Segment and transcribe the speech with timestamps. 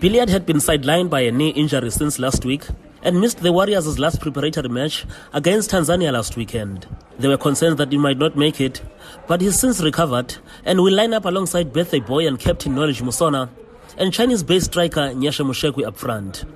[0.00, 2.62] Billiat had been sidelined by a knee injury since last week
[3.02, 6.86] and missed the Warriors' last preparatory match against Tanzania last weekend.
[7.18, 8.80] There were concerns that he might not make it,
[9.28, 13.50] but he's since recovered and will line up alongside birthday boy and captain Knowledge Musona
[13.98, 16.46] and Chinese-based striker Nyasha Mushekwi up front.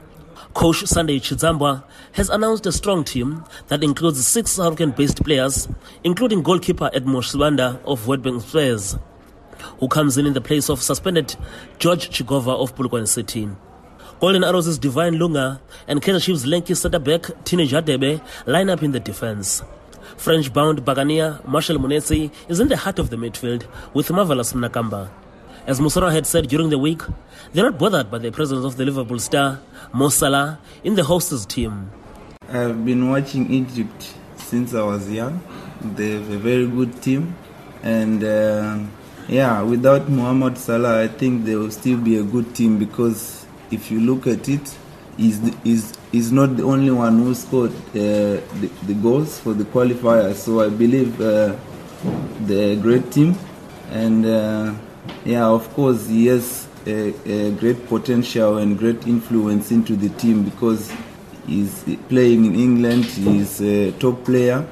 [0.55, 5.69] Coach Sunday Chidzambwa has announced a strong team that includes six South African-based players,
[6.03, 8.97] including goalkeeper Edmore Sibanda of Witbank Spurs,
[9.79, 11.37] who comes in in the place of suspended
[11.79, 13.49] George Chigova of Polokwane City.
[14.21, 19.01] Golden Arrows' Divine Lunga and Kaizer Chiefs' lanky centre-back Teenage Hadebe line up in the
[19.01, 19.63] defence.
[20.17, 25.11] French-bound Bagania Marshall Munetsi is in the heart of the midfield with Marvelous Nakamba.
[25.67, 27.03] As Musona had said during the week,
[27.53, 29.61] they're not bothered by the presence of the Liverpool star
[29.93, 31.91] Mo Salah in the hosts' team.
[32.49, 35.43] I've been watching Egypt since I was young.
[35.81, 37.35] They have a very good team,
[37.83, 38.79] and uh,
[39.29, 43.91] yeah, without Mohamed Salah, I think they will still be a good team because if
[43.91, 44.77] you look at it,
[45.17, 49.65] he's, he's, he's not the only one who scored uh, the, the, goals for the
[49.65, 50.35] qualifiers.
[50.35, 51.57] So I believe uh,
[52.41, 53.35] they're a great team,
[53.91, 54.75] and uh,
[55.25, 60.45] yeah, of course, he has a, a, great potential and great influence into the team
[60.45, 60.93] because
[61.47, 63.05] he's playing in England.
[63.07, 64.67] He's a top player.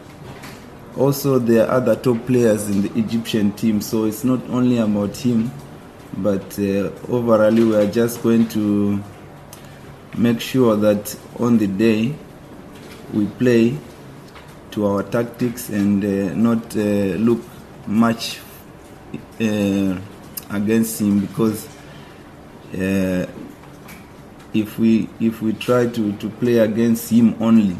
[0.96, 5.16] Also, there are other top players in the Egyptian team, so it's not only about
[5.16, 5.50] him,
[6.18, 9.02] but uh, overall, we are just going to
[10.18, 12.14] make sure that on the day
[13.14, 13.76] we play
[14.70, 17.40] to our tactics and uh, not uh, look
[17.86, 18.40] much
[19.40, 19.98] uh,
[20.50, 21.66] against him because
[22.74, 23.26] uh,
[24.54, 27.76] if we if we try to, to play against him only,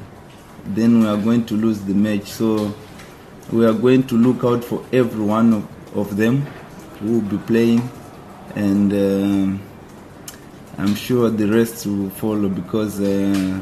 [0.65, 2.25] then we are going to lose the match.
[2.25, 2.75] So
[3.51, 6.43] we are going to look out for every one of, of them
[7.01, 7.91] who will be playing,
[8.55, 9.59] and uh,
[10.79, 13.61] I'm sure the rest will follow because uh,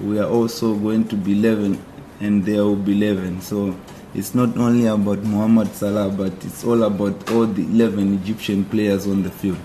[0.00, 1.82] we are also going to be 11,
[2.20, 3.40] and there will be 11.
[3.40, 3.76] So
[4.14, 9.06] it's not only about Mohamed Salah, but it's all about all the 11 Egyptian players
[9.06, 9.58] on the field.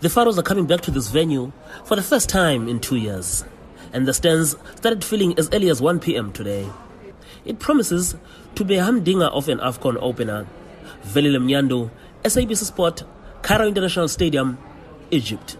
[0.00, 1.52] The Pharaohs are coming back to this venue
[1.84, 3.44] for the first time in two years,
[3.92, 6.32] and the stands started filling as early as 1 p.m.
[6.32, 6.68] today.
[7.44, 8.16] It promises
[8.54, 10.46] to be a humdinger of an AFCON opener.
[11.04, 11.90] Velile Mnyando,
[12.24, 13.04] SABC Sport,
[13.42, 14.58] Cairo International Stadium,
[15.10, 15.56] Egypt.